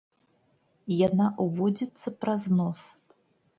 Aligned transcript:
Яна 1.07 1.27
ўводзіцца 1.45 2.15
праз 2.25 2.41
нос. 2.57 2.81